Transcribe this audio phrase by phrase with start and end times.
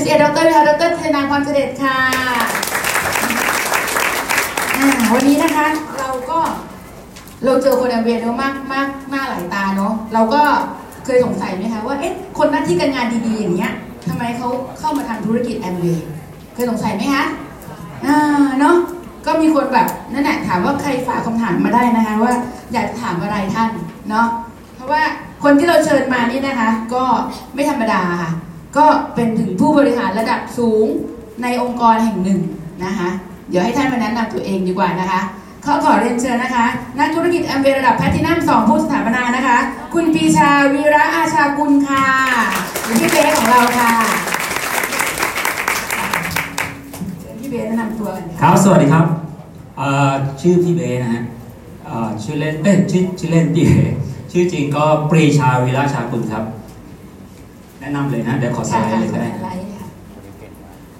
[0.00, 1.98] FCA ดรค่ะดรธนาพรเสด็จค่ะ
[5.12, 5.66] วันนี้นะคะ
[5.98, 6.38] เราก็
[7.44, 10.42] เราเจอคนแอมเวย์เนอะมากมากมาหลายตาเนาะเราก็
[11.04, 13.72] เคยสงสัยไหมคะว่าเอ๊ะคนหน้าที่การงานดีๆอย่างเงี้ย
[14.08, 16.06] ทำไมเขาเข้ามาทำธุรกิจแอมเวย์
[16.54, 17.24] เคยสงสัยไหมคะ
[18.06, 18.76] อ่าเนาะ
[19.26, 22.32] ก็มีคนแบบนั่นแหละถามว่าใครฝากคำถามมาได้นะคะว่า
[22.72, 23.70] อยากจะถามอะไรท่าน
[24.10, 24.26] เนาะ
[24.74, 25.02] เพราะว่า
[25.44, 27.04] คนที่เราเชิญมานี่นะคะ ก็
[27.54, 28.30] ไม่ธรรมดาค่ะ
[28.76, 30.86] ก็เป็นถึงผู้บริหารระดับสูง
[31.42, 32.40] ในองค์กรแห่งหนึ่ง
[32.84, 33.10] นะคะ
[33.48, 35.20] เดี๋ยวให้ท่านมาแนะนำตัวเองดีกว่านะคะ
[35.62, 36.66] เขาขอเรียนเชิญนะคะ
[36.98, 39.58] นักธุรกิจแอมเวย์ระดับแพลตินัมสองผู้สถาปนานะคะ
[39.94, 42.04] คุณปีชาวีระอาชากุลค่ะ
[42.84, 43.92] หรือพี่เบสของเราค่ะ
[47.20, 49.06] เชิญพี่เบสแนะนำตัวกันค่ะรับสวัสดีครับ
[50.40, 51.22] ชื่อพี่เบสนะฮะ
[52.22, 53.94] ชื่อเล่นเอ้ยชื่อชื่อเล่นพี่เบส
[54.32, 56.44] ชื่อจริงก็ปรีชาวีระชากุลครับ
[57.82, 59.86] แนะนำเลยนะเดี๋ยวขอสไลด์เลยก็ได้ไลด์ค่ะ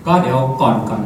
[0.06, 1.02] ก็เดี๋ยวก่อนก่อน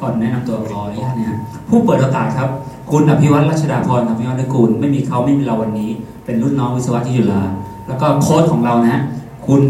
[0.00, 1.38] ก่อนแนะนำตัวขออนุญาตนะฮะ
[1.68, 2.48] ผู้เปิดโอกาสครับ
[2.90, 5.90] คุณอภิวัตรรัชดาพรอภิวัตรกูลไม่มีเขาไม่มีเราวันนี้
[6.24, 7.42] เป็นรุ่นน้องวิศวะที่จุฬา
[7.88, 9.02] แล้วก็โค้ชของเรานะฮะ
[9.46, 9.62] คุณ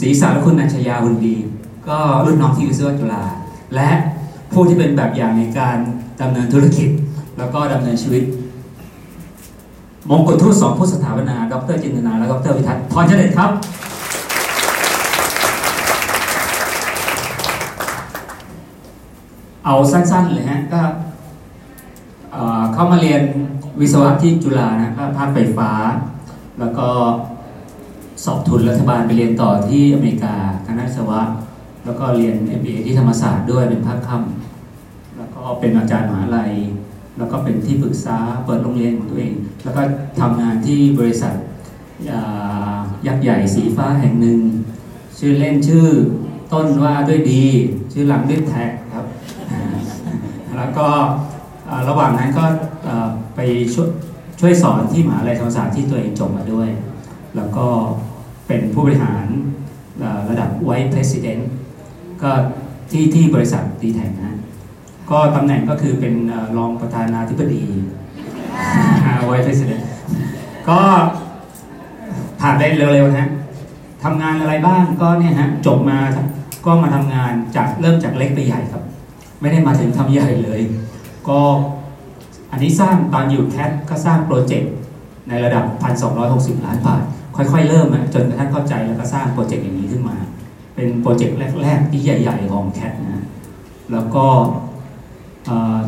[0.00, 1.36] ศรีสารและคุณนัญชยาบุญดี
[1.88, 3.22] ก็รุ่นน้องที่วิศวะจุฬา
[3.74, 3.90] และ
[4.52, 5.76] ผู้ที่เป็นแบบอย่างในการ
[6.20, 6.88] ดำเนินธุรกิจ
[7.38, 8.22] แล้วก็ดำเนินชีวิต
[10.10, 13.50] มงกุฎทูตสองผู้สถาปนา ดรจินตนา และดรวิทัศน์พรเจริญครับ
[19.66, 20.82] เอาสั้นๆเลยฮะก็
[22.74, 23.22] เข้ามาเรียน
[23.80, 25.70] วิศวะที่จุฬานะก็ภาคไฟฟ้า
[26.58, 26.88] แล้วก็
[28.24, 30.34] สอบทุนรัฐบาลไปเรียนต่อที่อเมริกา
[30.66, 31.20] คณะวิศวะ
[31.84, 36.52] แล้วก็เรียน MBA ที่ธรรมศาสตร์ด้วยเป็นภาคค่ำแล้วก็เป็นอาจารย์มหาลัย
[37.18, 39.82] แล้วก็เป็นที่ปรึกษาเปิดโรงเรียนของตัวเอง แล้วก็
[40.20, 41.32] ทำงานที่บริษัท
[43.06, 44.38] ยักษ์ใหญ่สีฟ้าแห่งหนึ่ง
[45.18, 45.86] ชื่อเล่นชื่อ
[46.52, 47.44] ต้นว่าด้วยดี
[47.92, 48.70] ชื่อหลังด้วยแท็ก
[50.56, 50.86] แล้วก็
[51.88, 52.44] ระหว่างนั้นก็
[53.36, 53.40] ไป
[53.74, 53.88] ช่วย
[54.40, 56.68] ช่วยสอนที่มหาลัยธรรมศาสตร์ที่ตัวเองจบมาด้วย
[57.36, 57.66] แล้วก็
[58.46, 59.26] เป็นผู้บริหาร
[60.28, 61.42] ระดับ Vice President
[62.22, 62.30] ก็
[62.90, 64.36] ที่ที่บริษัทดีแทนนะ
[65.10, 66.14] ก็ตำแหน่งก็คือเป็น
[66.56, 67.64] รองประธานาธิบดี
[69.28, 69.84] Vice President
[70.68, 70.80] ก็
[72.40, 73.28] ผ่านได้เร็วๆนะ
[74.04, 75.98] ทำงานอะไรบ้างก็เนี่ยฮะจบมา
[76.66, 78.82] ก็มาทำงานจากเริ่มจากเล็กไปใหญ่ครับ
[79.40, 80.60] ไม่ได้มาถึงทำใหญ่เลย
[81.28, 81.40] ก็
[82.50, 84.72] อันนี้สร้างตอนอยู่แคทก็สร้างโปรเจกต์
[85.28, 85.64] ในระดับ
[86.14, 87.02] 1,260 ล้านบาท
[87.36, 90.16] ค่อยๆ เริ่มนะจนกระทั่งเข้าใจแล้วก็สร้างโปรเจกต์อย่างนี้ขึ้นมา
[90.74, 93.24] เป็นโปรเจกต์แรก ๆ ที่ใหญ่ ๆ ของแคทนะ
[93.92, 94.24] แล้วก็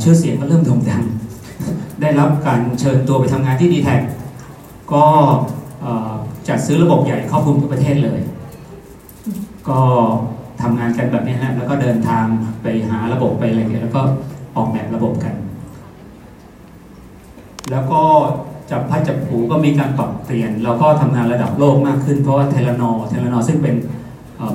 [0.01, 1.03] เชื่อเสียงก็เริ่มโด่งดัง
[2.01, 3.97] ได้รับการเชิญตัวไปทำงานที่ดีแท็
[4.93, 5.05] ก็
[6.49, 8.21] จัดซื้อระบบใหญ่ครอบคลุมทุกประเทศเลย
[9.69, 9.81] ก็
[10.63, 12.25] ทำงานกันแบบนี้ฮะแล้วก็เดินทาง
[12.63, 14.03] ไปหาระบบไปอะไรเงี้ยแล้วก็
[14.57, 15.35] ออกแบบระบบกัน
[17.71, 18.03] แล้วก็
[18.71, 23.75] จับพลัดจับผลูก็มีการปรับเปลี่ยนแล้วก็ทำงานระดับโลกมากขึ้น เพราะว่า Telenor Telenor ซึ่งเป็น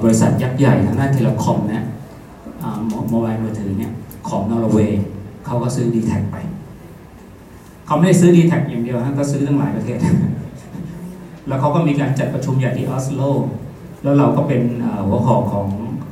[0.03, 1.86] บริษัทยักษ์ใหญ่ทางด้าน telecom นะ
[2.63, 3.92] อ่า mobile มือถือเนี่ย
[4.30, 5.03] ของนอร์เวย์
[5.46, 6.38] เขาก็ซื้อ dtac ไป
[7.86, 9.97] เขาไม่ได้ซื้อ dtac อย่างเดียวนะก็ซื้อทั้งหลายประเทศ
[11.47, 13.22] แล้วเขาก็มีการจัดประชุมใหญ่ที่ออสโล
[14.03, 14.62] แล้วเราก็เป็น
[15.08, 15.68] หัวหอกของ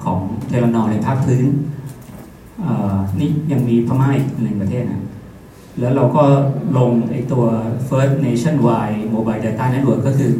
[0.05, 1.45] ของ Telenor ในภาคพื้น
[2.61, 5.01] เอ่อนี่ยังมีพม่าอีกหนึ่งประเทศนะ
[5.79, 6.23] แล้วเราก็
[6.77, 7.43] ลงไอตัว
[7.87, 10.31] First Nationwide Mobile Data Network ก็คือ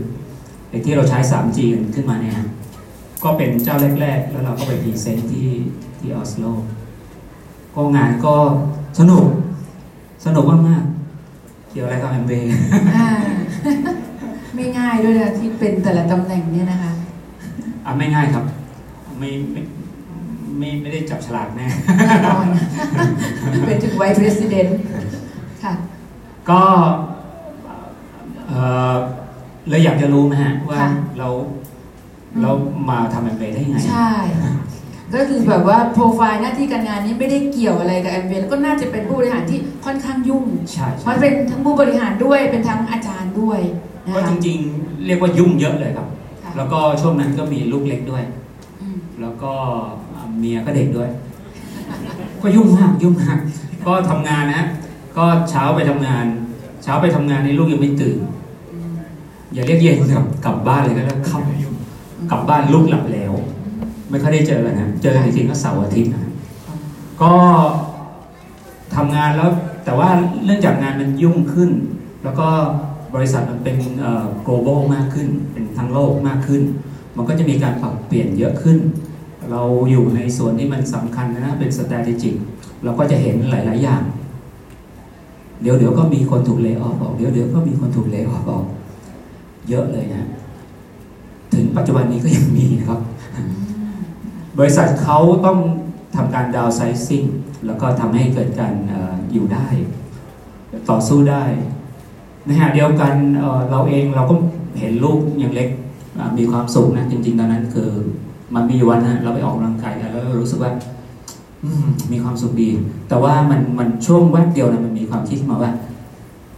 [0.69, 2.47] ไอที่เราใช้ 3G กันขึ้นมาเนี่ยฮะ
[3.23, 5.49] ก็เป็นเจ้าแรก ๆ แล้วเราก็ไป present ที่
[5.99, 6.45] ที่ออสโล
[7.75, 8.35] ก็งานก็
[8.99, 9.25] สนุก
[10.25, 12.49] สนุกมากๆเกี่ยวอะไรกับแอมเบย์
[12.95, 13.09] อ่า
[14.55, 16.91] ไม่ง่ายด้วยนะที่เป็นแต่ละตำแหน่งเนี่ยนะคะ
[17.85, 18.45] อะไม่ง่ายครับ
[19.21, 19.61] ไม่ไม่
[20.57, 21.67] ไม่ไม่ได้จับฉลากแน่
[22.07, 22.45] แน่นอน
[23.67, 24.71] เป็นถึงไว p r e s i d e n t
[25.63, 25.73] ค่ะ
[26.49, 26.61] ก็
[28.47, 28.61] เอ่
[28.93, 28.95] อ
[29.69, 30.89] เลยอยากจะรู้นะฮะ ว่าค่ะ
[31.19, 31.29] เรา
[32.41, 32.51] เรา
[32.89, 34.11] มาทำแอมเบย์ได้ยังไง ใช่
[35.13, 43.59] ก็คือแบบว่าโปรไฟล์หน้าที่การงานนี้ไม่ได้เกี่ยวอะไรกับแอมเวแล้วก็น่าจะเป็นผู้บริหารที่ค่อนข้างยุ่งใช่เพใช่ราะเป็นทั้งผู้บริหารด้วยเป็นทั้งอาจารย์ด้วย
[44.05, 46.07] นะก็คะจริงๆ เรียกว่ายุ่งเยอะเลยครับ
[46.43, 48.40] ค่ะแล้วก็ช่วงนั้นก็มีลูกเล็กด้วยอืม
[49.21, 49.51] แล้วก็
[50.39, 51.09] เมียก็เด็กด้วย
[52.41, 53.37] ก็ยุ่งมากยุ่งมาก
[53.85, 54.63] ก็ทำงานนะ
[55.17, 56.25] ก็เช้าไปทำงาน
[56.83, 58.17] เช้าไปทำงานในลูกยังไม่ตื่น
[59.53, 61.39] อย่าเรียกเย็นกลับกลับบ้านเลยก็แล้วเข้า
[62.31, 63.33] กลับบ้านลูกหลับแล้ว
[64.09, 66.31] ไม่ค่อยได้เจอกันนะเจอกันจริงๆก็เสาร์อาทิตย์นะ
[67.21, 67.33] ก็
[68.95, 69.49] ทำงานแล้ว
[69.85, 70.09] แต่ว่า
[70.45, 71.71] เนื่องจากงานมันยุ่งขึ้น
[72.23, 72.47] แล้วก็
[73.15, 76.61] บริษัทมันเป็นเอ่อ global มากขึ้น เป็นทั้งโลกมากขึ้น
[77.17, 78.77] มันก็จะมีการปรับเปลี่ยนเยอะขึ้น
[79.51, 79.61] เรา
[79.91, 82.35] อยู่ในส่วนที่มันสำคัญนะเป็น strategic
[82.83, 84.03] เราก็จะเห็นหลาย ๆ อย่าง
[85.61, 88.65] เดี๋ยวเดี๋ยวก็มีคนถูกเล y o อ f ออกเดี๋ยวเดี๋ยวก็มีคนถูกเล y o อ f ออก
[89.69, 90.27] เยอะเลยนะ
[91.53, 92.99] ถึงปัจจุบันนี้ก็ยังมีนะครับ
[94.59, 95.59] บริษัทเขาต้อง
[96.15, 97.23] ทำการดาวไซซิ่ง
[97.65, 98.93] แล้วก็ทำให้เกิดการอ
[99.33, 99.67] อยู่ได้
[100.89, 101.43] ต่อสู้ได้
[102.45, 104.35] ในขณะเดียวกันเเราเองเราก็
[104.79, 105.69] เห็นลูกยังเล็ก
[106.37, 107.89] มีความสุขนะจริง ๆ ตอนนั้นคือ
[108.55, 110.71] มันมียวันนะเราไปออกกำลังกายกันแล้วเรารู้สึกว่า
[111.63, 111.69] อื
[112.11, 112.69] มีความสุขดี
[113.09, 115.71] แต่ว่ามันมันช่วงแวบเดียวนะมันมีความคิดขึ้นมาว่า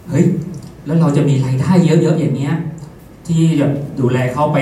[0.10, 0.26] เฮ้ย
[0.86, 2.56] แล้วเราจะมีรายได้เยอะๆอย่างเงี้ย
[3.28, 4.58] ที่แบบดูแลเขาไป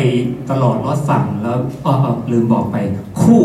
[0.49, 2.77] ตลอดรอดฝั่งแล้วอ๋ออ๋อลืมบอกไป
[3.21, 3.43] คู่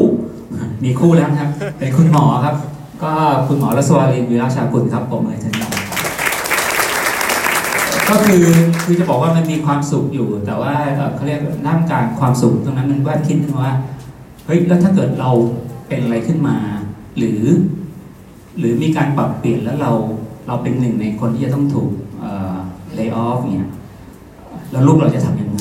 [0.84, 2.56] มีคู่แล้วครับ เป็นคุณหมอครับ
[3.02, 3.12] ก็
[3.46, 5.65] คุณหมอรัศวรินวีระชากุลครับผมเลยท่านี
[8.10, 8.44] ก็คือ
[8.84, 13.72] คือจะบอกว่ามันมีความสุขอยู่ แต่ว่าเอ่อเขาเรียกน้ำกลารความสุขตรงนั้นมันว่าคิดว่า
[14.46, 15.30] เฮ้ยแล้วถ้าเกิดเรา
[15.88, 16.56] เป็นอะไรขึ้นมา
[17.18, 17.42] หรือ
[18.58, 19.92] หรือมีการปรับเปลี่ยนแล้วเรา
[20.46, 21.90] เราเป็นหนึ่งในคนที่จะต้องถูก
[22.94, 23.70] เลิกออฟเนี่ย
[24.70, 25.58] แล้วลูกเราจะทำยังไง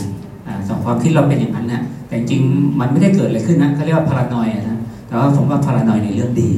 [0.48, 4.78] อ่าสองความคิดเราเป็นอย่างนั้นนะแต่จริงๆมันไม่ได้เกิดอะไรขึ้นนะเขาเรียกว่าพารานอยนะ
[5.08, 6.52] แต่ว่าผมว่าพารานอยในเรื่องดี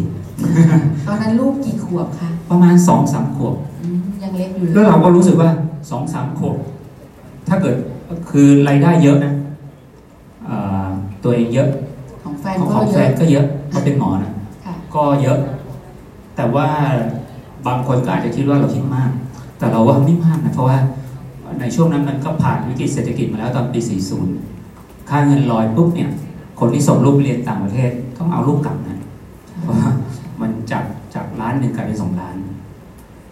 [1.07, 5.49] ตอนนั้นลูกกี่ขวบคะประมาณสองสามขวบอืมยังเล็กอยู่เลแล้วยเราก็รู้สึกว่า
[5.89, 6.55] สองสามขวบ
[7.47, 7.75] ถ้าเกิด
[8.31, 9.33] คือรายได้เยอะนะ
[10.49, 10.89] อ่า
[11.23, 11.69] ตัวเองเยอะ
[12.23, 14.31] ของแฟนของก็ของเยแฟอะนก็เยอะเขาเป็นหมอนะ
[14.65, 15.39] ค่ะก็เยอะ
[16.35, 16.67] แต่ว่า
[17.67, 19.09] บางคนก็อาจจะคิดว่าเราคิดมาก
[19.57, 20.77] แต่เราว่าไม่มากนะเพราะว่า
[21.61, 23.79] ในช่วงนั้นมันก็ผ่านวิกฤตเศรษฐกิจมาแล้วตอนปี
[24.43, 26.09] 40 ค่าเงินลอยปุ๊บเนี่ย
[26.59, 28.97] คนที่ส่งลูกไปเรียนต่างประเทศต้องเอาลูกกลับนะ
[29.61, 29.89] เพราะว่า
[30.41, 30.83] มันจาก
[31.15, 32.36] จากล้านหนึ่งกลายเป็นสองล้าน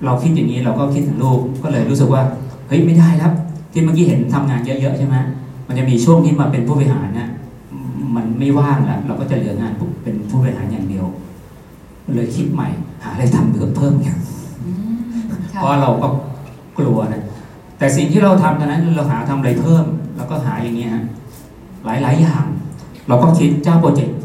[0.06, 2.22] เราคิดอย่างนี้เราก็คิดถึงลูกก็เลยรู้สึกว่า
[2.68, 3.34] เฮ้ยไม่ได้ครับ
[3.72, 5.16] ที่เมื่อกี้เห็นทำงานเยอะๆใช่ไหม
[5.68, 7.30] มันจะมีช่วงที่มาเป็นผู้บริหารเนี่ย
[8.16, 9.72] มันไม่ว่างแล้วเราก็จะเหลืองาน
[10.04, 11.06] เป็นผู้บริหารอย่างเดียว
[12.16, 12.68] เลยคิดใหม่
[13.04, 14.20] หาอะไรทำเพิ่มเพิ่มอย่าง
[14.66, 14.96] อืม
[15.50, 16.08] เพค่ะราะว่าเราก็
[16.78, 17.24] กลัวนะ
[17.78, 19.86] แต่สิ่งที่เราทำตอนนั้นเราหาทำอะไรเพิ่ม
[20.18, 21.04] แล้วก็หาอย่างเงี้ยฮะ
[21.86, 22.46] หลายหลายๆอย่าง
[23.08, 24.25] เราก็คิดเจ้าโปรเจกต์เอ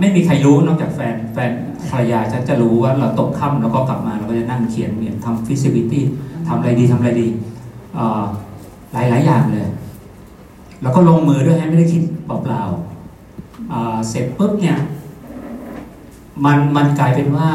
[0.00, 1.52] ไม่มีใครรู้นอกจากแฟนแฟน
[1.90, 6.00] ภรรยาจะจะรู้ว่าเราตกค่ำแล้วก็กลับมาเราก็จะนั่งเขียนเนี่ยทำ feasibility
[6.48, 7.28] ทำอะไรดีทำอะไรดี
[8.92, 9.68] หลายหลายอย่างเลย
[10.82, 14.78] แล้วก็ลงมือด้วยให้ไม่ได้คิดเปล่าๆเอ่อเสร็จปุ๊บเนี่ย
[16.44, 17.50] มันมันกลายเป็นว่า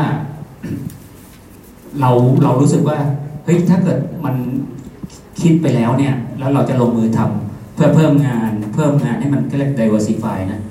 [2.00, 2.12] เรา
[2.44, 2.98] เรารู้สึกว่า
[3.44, 4.36] เฮ้ยถ้าเกิดมัน
[5.42, 10.62] คิดไปแล้วเนี่ย แล้วเราจะลงมือทำเพื่อเพิ่มงาน เพิ่มงานให้มันก็เรียก diversify นะ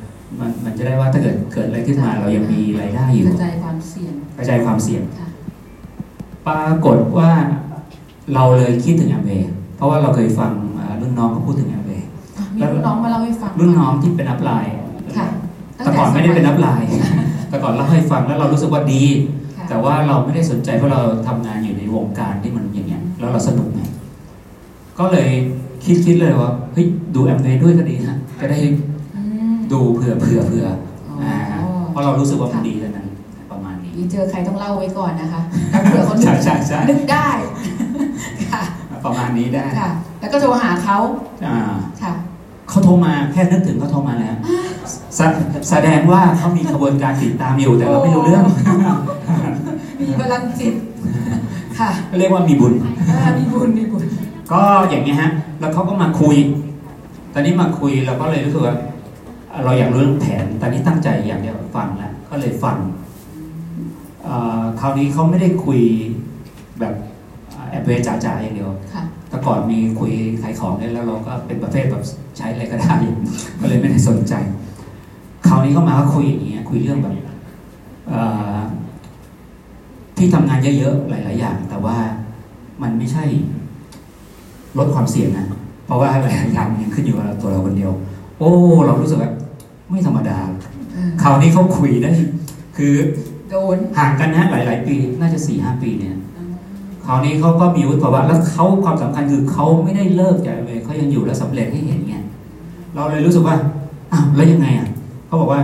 [0.41, 5.29] มันมันจะได้ว่าถ้าเกิดเกิดอะไรขึ้นมาเรายังมีรายได้อยู่กระจายความเสี่ยงกระจายความเสี่ยงค่ะ
[6.47, 7.31] ปรากฏว่า
[8.35, 9.31] เราเลยคิดถึงแอมเบ
[9.77, 12.05] เพราะว่าเราเคยฟังอ่ารุ่นน้องเขาพูดถึงแอมเบอะ
[12.57, 14.75] มีรุ่นน้องมาเล่าให้ฟังรุ่นน้องที่เป็น upline
[15.19, 15.27] ค่ะ
[15.77, 16.89] แต่ก่อนไม่ได้เป็น upline
[17.49, 19.05] แต่ก่อนเล่าให้ฟังแล้วเรารู้สึกว่าดี
[19.57, 23.83] ค่ะแต่ว่าเราไม่ได้สนใจเพราะเราทำงานอยู่ในวงการที่มันอย่างเงี้ยแล้วเราสนุกไง
[24.99, 25.29] ก็เลย
[25.85, 28.75] คิดคิดเลยว่าเฮ้ยดูแอมเบด้วยก็ดีนะจะได้อืม
[29.75, 30.67] ดูเผื่อเผื่อเผื่อ
[31.09, 31.37] อ๋ออ่า
[31.91, 33.07] เพราะเรารู้สึกว่ามันค่ะดีแล้วนั้น
[33.51, 35.41] ประมาณนี้มีเจอใครต้องเล่าไว้ก่อนนะคะ
[35.73, 37.29] ถ้าเผื่อเขานึกใช่ใช่ใช่นึกได้
[38.53, 38.63] ค่ะ
[39.05, 39.91] ประมาณนี้ได้ค่ะ
[40.21, 40.99] แล้วก็โทรหาเขา
[41.47, 41.59] อ่า
[42.03, 42.13] ค่ะ
[42.69, 44.35] เขาโทรมาแค่นึกถึงเขาโทรมาแล้ว
[45.17, 45.21] แส
[45.71, 48.45] แสดงว่าเขามีกระบวนการติดตามอยู่แต่เราไม่รู้เรื่อง
[50.01, 50.75] มีพลังจิต
[51.79, 52.73] ค่ะก็เรียกว่ามีบุญ
[53.11, 54.05] อ่ามีบุญมีบุญ
[54.53, 56.37] ก็อย่างเงี้ยฮะ แล้วเขาก็มาคุย
[57.35, 58.75] ตอนนี้มาคุยเราก็เลยรู้สึกว่า
[59.65, 62.77] เราอยากรู้เรื่องแผนตอนนี้ตั้งใจอยากจะฟังแล้วก็เลยฟัง
[64.25, 65.81] เอ่อคราวนี้เขาไม่ได้คุย
[66.81, 66.95] แบบ
[67.71, 72.03] แอบเวจ๋าๆอย่างเดียวค่ะแต่ก่อนมีคุยขายของได้แล้วเราก็เป็นประเภทแบบ
[72.37, 72.95] ใช้อะไรก็ได้
[73.61, 74.35] ก็เลยไม่ได้สนใจ
[75.49, 77.15] คราวนี้เขามาก็คุยอย่างเงี้ยคุยเรื่องแบบ
[78.09, 78.21] เอ่
[78.55, 78.57] อ
[80.17, 81.97] ที่ทำงานเยอะๆหลาย ๆ อย่าง แต่ว่า
[82.83, 83.25] มันไม่ใช่
[84.79, 85.47] ลดความเสี่ยงนะ
[85.87, 87.93] เพราะว่าหลายๆอย่างมันยังขึ้นอยู่กับตัวเราคนเดียว
[88.39, 88.51] โอ้
[88.87, 89.31] เรารู้สึกว่า
[89.91, 90.39] ไม่ธรรมดา
[90.93, 92.11] เออคราวนี้เขาคุยได้
[92.77, 92.95] คือ
[93.51, 96.17] โดนห่างกันนะหลาย ๆ ปีน่าจะสี่ห้าปีเนี่ย
[97.05, 102.17] คราวนี้เขาก็มีวุฒิภาวะแล้วเขาความสำคัญคือเขาไม่ได้เลิกจากเลยเขายังอยู่และสำเร็จให้เห็นไง
[102.95, 103.57] เราเลยรู้สึกว่า
[104.13, 104.89] อ้าวแล้วยังไงอะ
[105.27, 105.61] เขาบอกว่า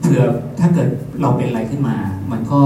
[0.00, 0.22] เผื่อ
[0.60, 0.88] ถ้าเกิด
[1.20, 1.96] เราเป็นอะไรขึ้นมา
[2.32, 2.60] มันก็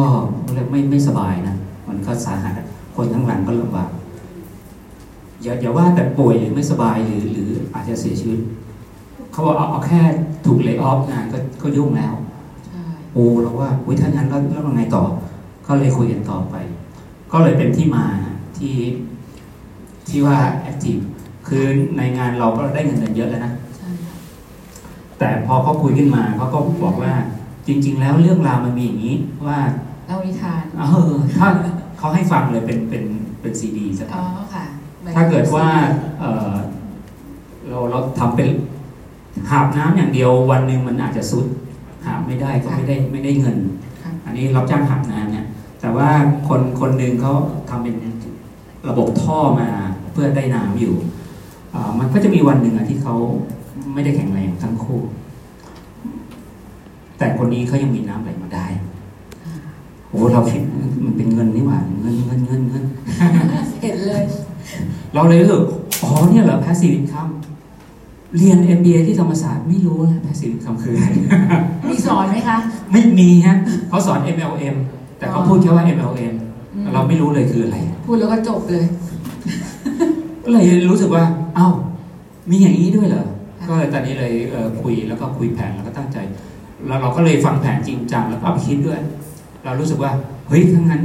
[0.53, 1.57] เรียกไม่ไม่สบายนะ
[1.89, 3.91] มันก็สาหัสอะคนข้างหลังก็ลำบาก
[5.43, 8.41] อย่าอย่าว่าแต่ป่วยหรือไม่สบายหรือหรืออาจจะเสียชีวิต
[9.35, 10.01] เขาบอกเอาเอาแค่
[10.47, 12.15] ถูกเล y o ออฟงานก็ก็ยุ่งแล้ว
[12.67, 15.05] ใช่โอ้เราว่าอุ้ยถ้างั้นแล้วแล้วยังไงต่อ
[15.67, 16.55] ก็เลยคุยกันต่อไป
[17.33, 18.05] ก็เลยเป็นที่มา
[18.59, 18.77] ที่
[20.09, 20.97] ที่ว่าแอคทีฟ
[21.49, 21.65] คือ
[21.97, 24.15] ในงานเราก็ได้เงินเดือนเยอะแล้วนะใช่ค่ะ
[25.19, 27.13] แต่พอเขาคุยขึ้นมาเขาก็บอกว่า
[27.67, 29.59] จริง ๆ แล้วเรื่องราวมันมีอย่างนี้ว่า
[30.07, 31.49] เล่านิทานเออถ้า
[31.99, 33.05] เขาให้ฟังเลยเป็นเป็น
[33.41, 34.25] เป็นซีดีสักอ๋อ
[34.55, 34.65] ค่ะ
[35.03, 35.67] หมยถึงถ้าเกิดว่า
[36.19, 36.53] เอ่อ
[37.69, 38.49] เราเราทำเป็น
[39.51, 41.47] หาบน้ำอย่างเดียววันหนึ่งมันอาจจะซุด
[42.05, 43.57] หาบไม่ได้ก็ไม่ได้ไม่ได้เงิน
[44.03, 45.47] ค่ะอันนี้รับจ้างหาบน้ำเนี่ย
[45.81, 46.09] แต่ว่า
[46.49, 47.33] คนคนหนึ่งเขา
[47.69, 47.97] ทำเป็น
[48.89, 49.69] ระบบท่อมา
[50.13, 50.95] เพื่อได้น้ำอยู่
[51.75, 53.15] อ่ามันก็จะมีวันหนึ่งอะที่เขา
[53.95, 55.01] ไม่ได้แข็งแรงทั้งคู่
[57.19, 58.67] แต่คนนี้เขายังมีน้ำไหลมาได้
[60.09, 60.63] โอ้เราคิด
[61.05, 62.85] มันเป็นเงินนี่หว่าเงินเงินเงินเงิน
[63.83, 64.25] เห็นเลย
[65.15, 65.61] เราเลยรู้สึก
[66.03, 67.31] อ๋อเนี่ยเหรอ passive income
[68.37, 71.07] เรียน MBA ที่ธรรมศาสตร์ไม่รู้นะ passive income คืออะไร
[71.89, 72.59] มีสอนไหมคะ
[72.93, 73.57] ไม่มีฮะ
[73.89, 74.77] เขาสอน MLM
[75.19, 76.35] แต่เขาพูดแค่ว่า MLM
[76.75, 77.77] อืมเราไม่รู้เลยคืออะไร
[78.07, 78.85] พูดแล้วก็จบเลย
[80.45, 81.25] ก็เลยรู้สึกว่า
[81.57, 81.69] เอ้า
[82.51, 83.27] มีอย่างนี้ด้วยเหรอ
[83.59, 86.19] ค่ะก็เลยตอนนี้เลยเอ่อคุยแล้วก็คุยแผนแล้วก็ตั้งใจ
[86.87, 89.01] แล้วเราก็เลยฟังแผนจริงจังแล้วก็เอาไปคิดด้วย
[89.65, 90.11] เรารู้สึกว่า
[90.49, 91.03] เฮ้ยทั้งนั้น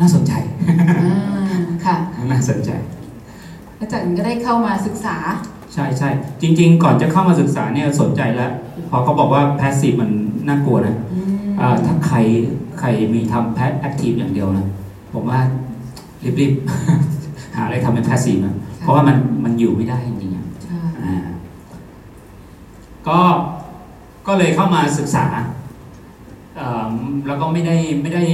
[0.00, 0.32] น่าสนใจ
[1.00, 1.96] อ่าค่ะ
[2.30, 2.70] น่าสนใจ
[3.76, 5.16] แล้วจากนั้นก็ได้เข้ามาศึกษา
[5.74, 6.08] ใช่ใช่
[6.42, 8.52] จริง ๆ ก่อนจะเข้ามาศึกษาเนี่ยสนใจแล้ว
[8.90, 10.10] พอเขาบอกว่า passive มัน
[10.48, 11.28] น่ากลัวนะอืม
[11.60, 12.16] อ่าถ้าใคร
[12.78, 14.66] ใครมีทำ pass active อย่างเดียวนะ
[15.12, 15.40] ผมว่า
[16.40, 21.26] รีบๆ หาอะไรทำเป็น passive นะเพราะว่ามันมันอยู่ไม่ได้จริงๆอะใช่อ่า
[23.08, 23.18] ก็
[24.26, 25.26] ก็เลยเข้ามาศึกษา
[26.56, 26.92] เอ่อ
[27.26, 28.24] แล้วก็ไม่ได้ไม่ได้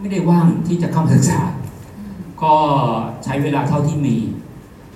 [0.00, 1.40] ไม่ได้ว่างที่จะเข้ามาศึกษา
[2.42, 2.54] ก็
[3.24, 4.16] ใช้เวลาเท่าที่มี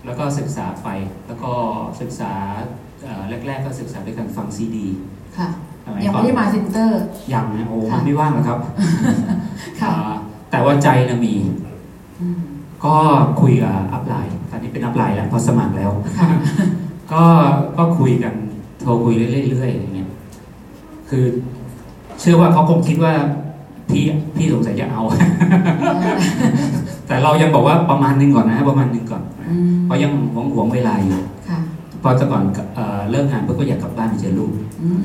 [0.06, 0.88] แล้วก็ศึกษาไป
[1.26, 1.50] แล้วก็
[2.00, 2.32] ศึกษา
[3.02, 4.86] เอ่อแรก ๆ ก็ศึกษาด้วยการฟังซีดี
[5.38, 5.48] ค่ะ
[5.84, 7.00] สมัยยังก่อไม่นได้มาเซ็นเตอร์
[7.34, 8.58] ยังนะโอ้ค่ะมันไม่ว่างหรอกครับ
[9.80, 10.14] ค่ะอ่า
[10.50, 11.34] แต่ว่าใจนะมี
[12.20, 12.40] อืม
[12.84, 12.94] ก็
[13.40, 16.28] คุยกับ upline ตอนนี้เป็น upline แล้วพอสมัครแล้วค่ะ
[17.12, 17.24] ก็
[17.78, 18.34] ก็คุยกัน
[18.80, 20.08] โทรคุยเรื่อยๆอย่างเงี้ย
[21.10, 21.24] คือ
[22.20, 23.12] เชื่อว่าเขาคงคิดว่า
[23.90, 24.02] พี่
[24.36, 25.02] พี่สงสัยจะเอา
[27.08, 31.60] แต่เรายังบอกว่าประมาณหนึงก่อนนะประมาณหนึงก่อนอืมเพราะยังหวงหวงเวลาอยู่ค่ะ
[32.02, 32.42] พอแต่ก่อน
[32.74, 35.00] เอ่อเลิกงานเพื่อก็อยากกลับบ้านไปเจอลูกอืม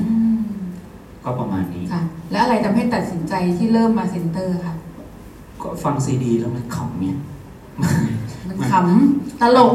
[1.24, 4.74] ก็ประมาณนี้ค่ะ แล้วอะไรทำให้ตัดสินใจที่เริ่มมาเซ็นเตอร์ค่ะ
[5.62, 7.16] ก็ฟังซีดีแล้วมันขำเนี่ย
[8.48, 9.74] มันขำตลก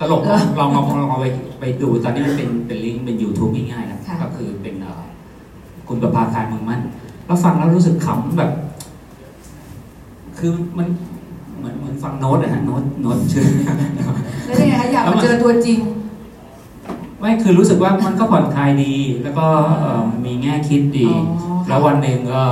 [0.00, 1.26] ตลกเหรอลองลองลองเอาไป
[1.60, 5.02] ไปดูตอนนี้มันเป็นเป็นลิงก์เป็น YouTube ง่ายๆนะค่ะก็คือเป็นเอ่อ
[5.88, 6.80] คุณประภาคารเมืองมั่น
[7.26, 8.50] แล้วฟังแล้วรู้สึกขำแบบ
[10.38, 11.13] คือมันเหมื
[11.94, 13.46] อนเหมือนฟังโน้ตอะฮะโน้ตโน้ตชื่อ
[14.46, 15.78] แล้วยังไงคะอยากมาเจอตัวจริง
[17.20, 19.46] ไม่คือรู้สึกว่ามันก็ผ่อนคลายดี แล้วก็
[19.78, 22.42] เอ่อมีแง่คิดดีอ๋อค่ะแล้ววันหนึ่งก็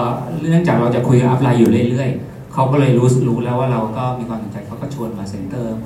[0.51, 5.77] เนื่องจากเราจะคุยกับ upline อยู่เรื่อยๆเขาก็เลยรู้รู้แล้วว่าเราก็มีความสนใจเขาก็ชวนมา center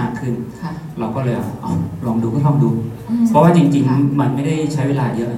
[0.00, 1.72] มากขึ้นค่ะเราก็เลยเอา
[2.06, 2.70] ลองดูก็ลองดู
[3.10, 5.32] อืมเพราะว่าจริงๆค่ะมันไม่ได้ใช้เวลาเยอะ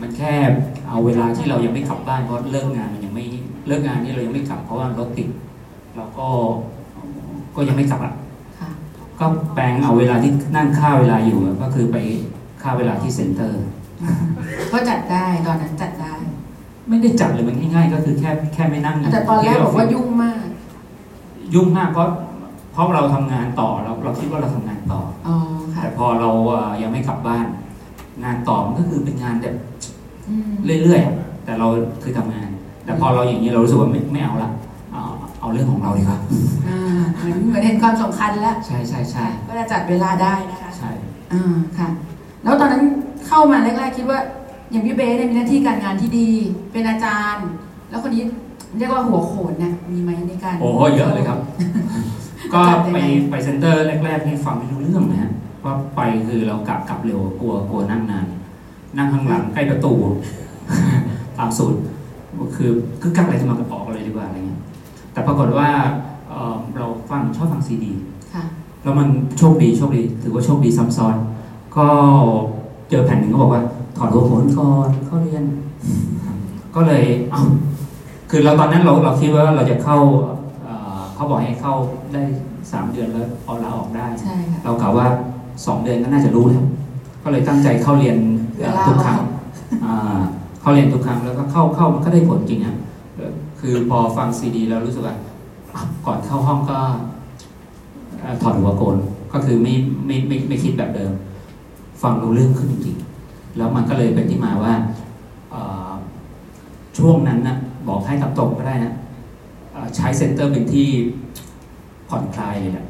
[0.00, 0.32] มันแค่
[0.88, 3.24] เอาเวลาที่เรายังไม่กลับบ้านเพราะเลิกงานมันยังไม่
[3.66, 5.28] เลิกงานนี่เรายังไม่กลับเพราะว่ารถติด
[5.96, 6.28] เราก็
[7.56, 8.12] ก็ยังไม่กลับอะ
[8.60, 8.70] ค่ะ
[9.20, 11.96] ก็แปลงเอาเวลาที่นั่งค่าเวลาอยู่อะก็คือไป
[12.62, 13.62] ค่าเวลาที่เซ็นเตอร์
[14.72, 16.14] ก็จัดได้ตอนนั้นจัดได้
[16.88, 20.44] ไม่ได้จัดเลยมันง่ายๆ ก็คือแค่แค่ไม่นั่งแต่ตอนแรกบอกว่ายุ่งมาก
[21.54, 22.08] ยุ่งมากเพราะ
[22.72, 25.36] เพราะเราทำงานต่อเราเราคิดว่าเราทำงานต่ออ๋อ
[25.74, 27.46] ค่ะแต่พอเราเอ่อยังไม่กลับบ้าน
[28.24, 29.54] งานต่อมันก็คือเป็นงานแบบ
[30.28, 31.66] อืมเรื่อยๆอะแต่เรา
[32.02, 32.48] คือทำงาน
[32.84, 34.50] แต่พอเราอย่างนี้เรารู้สึกว่าไม่ไม่เอาละ
[35.44, 36.18] เอาเอาเรื่องของเราดีกว่า
[36.68, 40.90] อ่าเหมือนเหมือนเห็นความสำคัญแล้วใช่ใช่ใช่ก็จะจัดเวลาได้นะคะใช่
[41.32, 41.88] อ่าค่ะ
[42.42, 42.82] แล้วตอนนั้น
[43.26, 44.18] เข้ามาแรกๆคิดว่า
[44.70, 46.30] อย่างพี่เบสเนี่ยมีหน้าที่การงานที่ดี
[46.72, 47.48] เป็นอาจารย์
[47.90, 48.22] แล้วคนนี้
[48.78, 51.38] เรียกว่าหัวโขนนะมีไหมในการ โอ้โหเยอะเลยครับ
[52.52, 58.26] ก็จัดยังไปไงไปเซ็นเตอร์แรกๆนี่ฟังไม่รู้เรื่องนะฮะเพราะไปคือเรากลับกลับเร็วกลัวกลัวนั่งนาน
[58.96, 59.92] นั่งข้างหลังใกล้ประตู
[61.38, 61.78] ตามสูตร
[62.56, 62.70] คือ
[63.00, 64.03] คือกักอะไรจะมากระป๋อกเลย
[65.14, 65.70] แต่ปรากฏว่า
[66.28, 67.92] เอ่อเราฟังชอบฟังซีดี
[68.34, 68.44] ค่ะ
[68.82, 71.16] แล้วมันโชคดีโชคดี ถือว่าโชคดีซ้ำซ้อน
[71.76, 71.86] ก็
[72.90, 73.62] เจอแผ่นหนึ่งก็บอกว่า
[73.96, 75.44] ถอดหัวโขนก่อนเข้าเรียน
[76.74, 77.42] ก็เลยเอ้า
[78.30, 79.98] คือเราตอนนั้นเราเราคิดว่าเราจะเข้า
[80.62, 81.74] เอ่อเขาบอกให้เข้า
[82.12, 82.22] ได้
[82.72, 85.06] สามเดือนแล้วเอาลาออกได้ใช่ค่ะเรากะว่า
[85.66, 86.64] สองเดือนก็น่าจะรู้แล้ว
[87.22, 88.16] ก็เลยตั้งใจเข้าเรียน
[88.58, 89.18] เอ่อทุกครั้ง
[89.84, 90.18] อ่า
[90.60, 92.83] เข้าเรียนทุกครั้งแล้วก็เข้าเข้ามันก็ได้ผลจริงอะเอ่อ
[93.66, 95.16] คือพอฟังซีดีแล้วรู้สึกว่า
[95.74, 96.78] อะก่อนเข้าห้องก็
[98.20, 98.96] เอ่อถอดหัวโกน
[99.32, 99.74] ก็คือไม่
[100.06, 101.12] ไม่ไม่ไม่คิดแบบเดิม
[102.02, 104.74] ฟังรู้เรื่องขึ้นจริงๆแล้วมันก็เลยเป็นที่มาว่า
[105.50, 105.90] เอ่อ
[106.98, 107.56] ช่วงนั้นนะ
[107.88, 108.92] บอกให้ตับตรงก็ได้นะ
[109.72, 110.88] เอ่อใช้ center เป็นที่
[112.08, 112.86] ผ่อนคลายเลยแหละ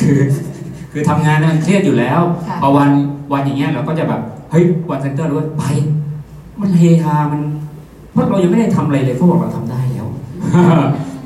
[0.00, 0.50] คือคือ
[0.92, 2.90] คือทำงานเนี่ยมันเครียดอยู่แล้วค่ะพอวัน
[3.32, 5.64] วันอย่างเงี้ยเราก็จะแบบเฮ้ยวัน center รู้ว่าไป
[6.60, 7.40] มันเฮฮามัน
[8.12, 9.67] เพราะเรายังไม่ได้ทำอะไรเลยเขาบอกเราทำได้แล้ว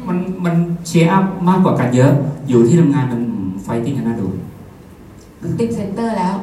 [0.09, 0.55] มันมัน
[0.87, 2.13] cheer up มากกว่ากันเยอะ
[2.49, 3.21] อยู่ที่ทำงานมัน
[3.63, 4.29] fighting กันน่าดู
[5.59, 6.35] ติด center แล้ว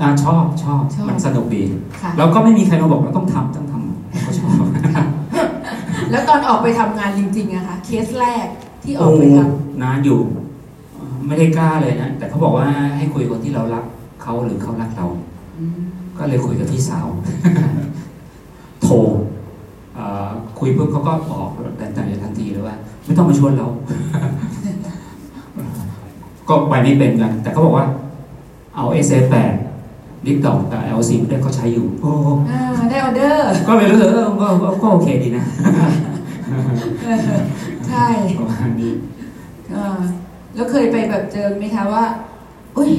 [0.00, 1.62] อ่าชอบชอบชอบมันสนุกดี
[2.00, 4.52] ค่ะแล้วก็ไม่มีใครมาบอกเราต้องทำต้องทำเขาชอบ
[6.10, 8.46] แล้วตอนออกไปทำงานจริงๆอะคะเคสแรก
[8.84, 9.38] ที่อโอ้อกไปท
[9.82, 10.18] นานอยู่
[11.26, 12.66] ไม่ได้กล้าเลยนะ แต่เขาบอกว่า
[12.96, 13.84] ให้คุยกับคนที่เรารัก
[14.22, 15.80] เขาหรือเขารักเราำอืม
[16.18, 17.06] ก็เลยคุยกับพี่สาว
[18.82, 19.29] โทรเอ่อ
[20.60, 23.68] คุยปุ๊บเขาก็บอกแต่แต่ทันทีเลยว่า ไม่ต้องมาชวนเรา
[26.48, 27.86] ก็ไปไม่เป็นกัน แต่เขาบอกว่า
[28.76, 29.18] เอา s อ
[29.74, 32.12] 8ลิปดอกกับ L10 ด้วยเขาใช้อยู่โอ้
[32.50, 35.44] อ่าได้ออเดอร์ ก็เลยรู้สึกเออก็ก็ก็โอเคดีนะ
[37.04, 37.18] เออ
[37.88, 38.06] ใช่
[38.38, 38.92] ประมาณนี้
[39.70, 40.00] เออ
[40.54, 42.04] แล้วเคยไปแบบเจอไหมคะว่า
[42.76, 42.90] อุ้ย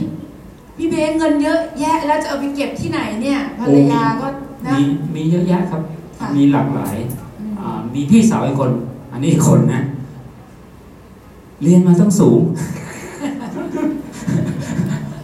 [0.77, 4.27] พี่เบสเงินเยอะแยะ แล้วจะเอาไปเก็บที่ไหนเนี่ยภรรยาก็
[4.67, 4.83] นะมี
[5.15, 5.81] มีเยอะแยะครับ
[6.19, 7.30] ค่ะมีหลากหลายอื
[7.61, 8.71] มอ่ามีพี่สาวอีกคน
[9.11, 9.81] อันนี้อีกคนนะ
[11.63, 12.41] เรียนมาต้องสูง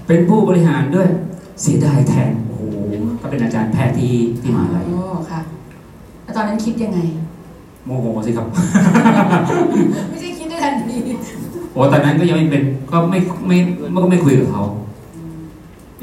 [0.07, 1.07] เป็นผู้บริหารด้วย
[1.61, 2.63] เสียดายแทนโอ้โห
[3.21, 4.99] ก็เป็นอาจารย์แพทย์ที่ที่มหาลัยโอ้
[5.31, 5.41] ค่ะ
[6.23, 6.99] แล้วตอนนั้นคิดยังไง
[7.85, 8.47] โมโหสิครับ
[10.09, 10.97] ไม่ใช่คิดได้ทันที
[11.73, 13.57] โอ้ตอนนั้นก็ยังไม่เป็นก็ไม่ไม่
[13.91, 14.63] ไม่ก็ไม่คุยกับเขา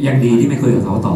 [0.06, 1.14] ยังดีที่ไม่คุยกับเขาต่อ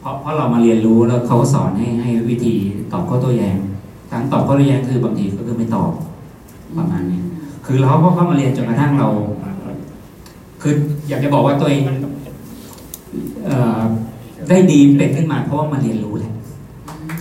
[0.00, 2.54] เพราะเพราะเรามาเรียนรู้แล้วเขาก็สอนให้ให้วิธี
[2.92, 3.56] ตอบข้อโต้แย้ง
[4.12, 5.90] การตอบข้อโต้แย้งคือบางทีก็คือไม่ตอบ
[6.78, 7.20] ประมาณนี้
[7.66, 9.08] คือเราก็เข้ามาเรียนจนกระทั่งเรา
[10.62, 10.74] คือ
[11.08, 11.82] อยากจะบอกว่าตัวเอง
[13.46, 13.80] เอ่อ
[14.48, 16.32] ได้ดีเป็นขึ้นมาเพราะว่ามาเรียนรู้แหละ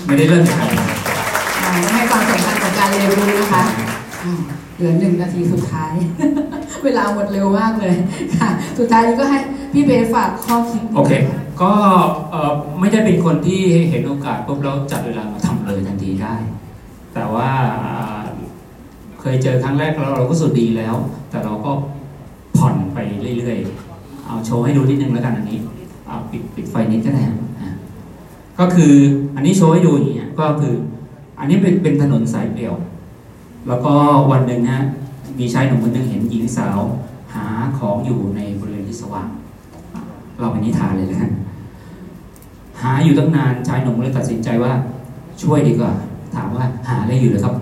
[0.05, 0.73] ไม่ได้เริ่มจากอะไร
[1.65, 3.63] อ่าให้ความสำคัญกับการเรียนรู้นะคะ
[4.23, 4.39] อ่า
[4.75, 5.93] เหลือหนึ่งนาทีสุดท้าย
[6.83, 7.95] เวลาหมดเร็วมากเลย
[8.37, 9.39] ค่ะ สุดท้ายนี้ก็ให้
[9.73, 11.11] พี่เบสฝากข้อคิดโอเค
[11.61, 11.71] ก็
[12.79, 16.35] ไม่ได้เป็นคนที่เห็นโอกาสปุ๊บแล้วจัดเวลามาทำเลยทันทีได้
[17.13, 17.49] แต่ว่า
[19.19, 20.95] เคยเจอครั้งแรกแล้วเราก็สุดดีแล้ว
[21.29, 21.71] แต่เราก็
[22.57, 22.97] ผ่อนไป
[23.37, 25.57] เรื่อยๆ เอาโชว์ให้ดูนิดนึงแล้วกันอันนี้
[26.07, 27.37] เอาปิดปิดไฟนิดก็ได้ครับ
[28.59, 28.93] ก็คือ
[29.35, 30.73] อันนี้โชว์ให้ดูอย่างเงี้ยก็คือ
[31.39, 32.75] อันนี้เป็นเป็นถนนสายเปลี่ยว
[33.67, 33.93] แล้วก็
[34.31, 34.83] วันหนึ่งฮะ
[35.39, 36.79] มีชายหนุ่มคนหนึ่งเห็นหญิงสาว
[37.33, 37.45] หา
[37.77, 39.29] ของอยู่ในบริเวณที่สว่าง
[40.39, 41.31] เราเป็นนิทานเลยนะฮะ
[42.81, 44.71] หาอยู่ตั้งนานชายหนุ่มเลยตัดสินใจว่า
[45.41, 45.91] ช่วยดีกว่า
[46.35, 47.55] ถามว่าหาอะไรอยู่เหรอครับ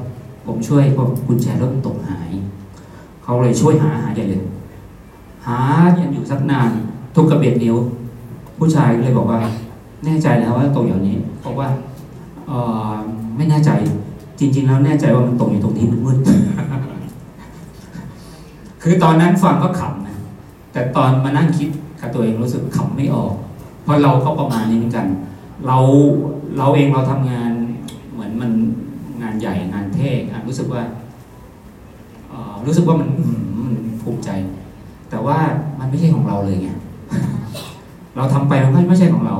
[0.45, 2.29] ผมช่วยเพราะกุญแจรถตกหาย
[3.23, 4.43] เขาเลยช่วยหาหาใหญ่เลย
[5.47, 5.59] หา
[5.99, 6.69] ยังอยู่สักนาน
[7.15, 7.75] ทุกกระเบียดนิ้ว
[8.57, 9.39] ผู้ชายก็เลยบอกว่า
[10.05, 11.69] แน่ใจแล้วว่าตกอย่างนี้บอกว่า
[12.47, 12.51] เอ
[12.91, 12.93] อ
[13.35, 13.71] ไม่แน่ใจ
[14.39, 16.17] จริง ๆ แล้วแน่ใจว่ามันตกอยู่ตรงนี้มันมืด
[18.81, 20.17] คือตอนนั้นฟังก็ขำนะ
[20.71, 21.69] แต่ตอนมานั่งคิด
[22.07, 23.33] กับตัวเองรู้สึกขำไม่ออก
[23.83, 25.07] เพราะเราก็ประมาณนี้เหมือนกัน
[25.67, 25.77] เรา
[26.57, 27.51] เราเองเราทำงาน
[28.13, 28.51] เหมือนมัน
[29.21, 30.81] งานใหญ่งานเท่งานรู้สึกว่า
[32.65, 33.09] รู้สึกว่ามัน
[33.63, 34.29] มันภูมิใจ
[35.09, 35.37] แต่ว่า
[35.79, 36.69] มันไม่ใช่ของเราเลยไง
[38.15, 39.35] เราทำไปมันไม่ใช่ของเรา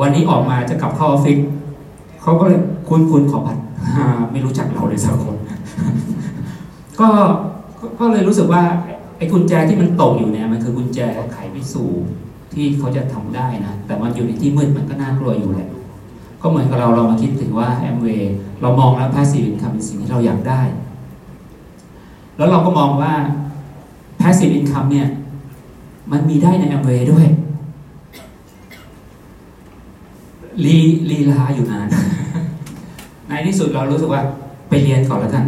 [0.00, 1.38] วันนี้ออกมาจะกลับเข้าออฟฟิศ
[2.22, 3.62] เขาก็เลยคุณคุณขอบัตร
[4.32, 5.36] ไม่รู้จักเราเลยสักคน
[7.00, 7.08] ก็
[7.80, 10.98] ก็ก็เลยรู้สึกว่าไอ้กุญแจที่มันตกอยู่เนี่ยมันคือกุญแจ
[11.32, 11.88] ไขไปสู่
[12.52, 15.68] ที่เขาจะทำได้นะแต่มันอยู่ในที่มืดมันก็น่ากลัวอยู่แหละ
[16.42, 20.60] ก็เหมือนกับเราเรามาคิดถึงว่าแอมเวย์เรามองแล้ว passive income เป็นสิ่งที่เราอยากได้
[22.36, 23.12] แล้วเราก็มองว่า
[24.20, 25.08] passive income เนี่ย
[26.12, 27.26] มันมีได้ในแอมเวย์ด้วย
[30.64, 30.76] ลี
[31.10, 31.86] ลีลาอยู่นาน
[33.28, 34.22] ในที่สุดเรารู้สึกว่า
[34.68, 35.44] ไปเรียนก่อนแล้วกัน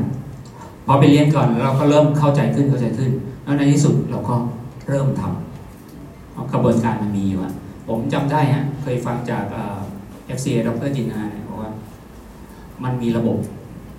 [0.86, 3.10] พอไปเรียนก่อนเราก็เริ่มเข้าใจขึ้นเข้าใจขึ้น
[3.44, 4.34] แล้วในที่สุดเราก็
[4.88, 7.52] เริ่มทำเอากระบวนการมันมีอยู่อะ
[7.88, 9.78] ผมจำได้ฮะเคยฟังจากเอ่อ
[10.36, 11.70] FCA ดรจินนาเนี่ยบอกว่า
[12.84, 13.38] มันมีระบบ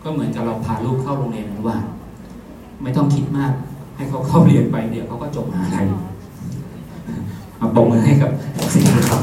[0.03, 1.83] ก็เหมือนกับเราพาลูกเข้าโรงเรียนอนุบาล
[2.83, 3.51] ไม่ต้องคิดมาก
[3.95, 5.85] ให้เขาเข้าเรียนไปเดี๋ยวเขาก็จบมหาลัย
[7.59, 8.31] มาปรบมือให้กับ
[8.67, 9.21] FCA ครับ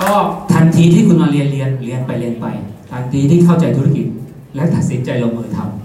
[0.00, 0.12] ก็
[0.52, 2.46] ทันทีที่คุณมาเรียนเรียนเรียนไปเรียนไป
[2.90, 4.06] ทันทีที่เข้าใจธุรกิจ
[4.54, 5.81] และตัดสินใจลงมือทำ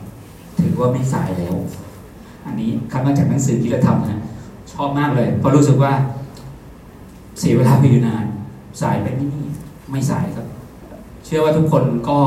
[0.68, 1.56] ถือว่าไม่สายแล้ว
[2.46, 4.22] อันนี้คัดมาจากหนังสือกิรธรรมนะ
[4.74, 5.92] ชอบมากเลยเพราะรู้สึกว่า
[7.40, 8.26] เสียเวลาไปอยู่นาน
[8.82, 9.30] สายไปนี่
[9.92, 10.46] ไม่สายครับ
[11.26, 12.20] เชื่อว่าทุกคนก็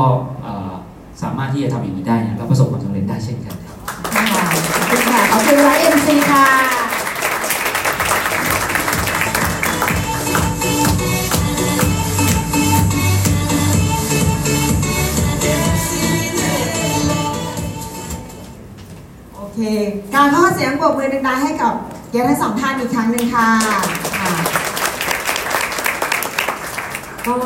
[1.21, 6.80] สามารถที่จะทำอย่างนี้ได้นะแล้วประสบความสำเร็จได้เช่นกันครับขอบคุณค่ะขอบคุณร้อยเอ็มซีค่ะ
[19.61, 19.67] เค
[20.15, 21.73] การเข้าสียงปรบมือดังๆให้กับ
[22.09, 23.49] เกียรติทั้งสองท่านอีกครั้งหนึ่งค่ะ
[24.19, 24.31] ค่ะ
[27.27, 27.37] ก็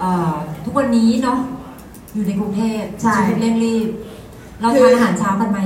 [0.00, 1.38] เอ่อทุกวันนี้เนาะ
[2.14, 3.88] อยู่ในกรุงเทพใช่ชีวิตเร่งรีบ
[4.60, 5.60] เราคือทานอาหารเช้ากันไหม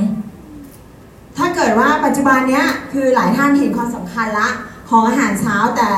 [1.39, 4.49] ถ้าเกิดว่าปัจจุบันเนี้ยคือหลายท่านเห็นความสำคัญละ
[4.91, 5.89] ของอาหารเช้าแต่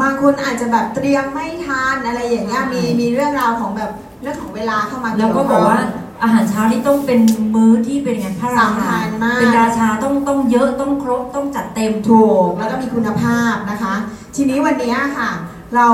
[0.00, 3.90] บางคนอาจจะแบบเตรียมไม่ทานอะไรอย่างเงี้ยใช่มีมีเรื่องราวของแบบ
[4.22, 5.80] เรื่องของเวลาเข้ามาแล้วก็เยบอกว่า
[6.22, 7.20] อาหารเช้านี่ต้องเป็น
[7.54, 13.94] มื้อที่เป็นไงพระราสำคัชาญมาก เป็นราชาต้องต้องเยอะต้องครบต้องจัดเต็ม ถูกแล้วก็มีคุณภาพนะคะ
[14.36, 15.30] ทีนี้วันนี้ค่ะ
[15.76, 15.88] เรา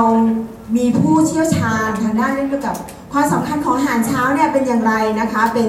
[0.77, 2.75] มีผู้เชี่ยวชาญทางด้านเรื่องเกี่ยวกับ
[3.13, 5.67] ความสำคัญของอาหารเช้าเนี่ยเป็นอย่างไรนะคะเป็น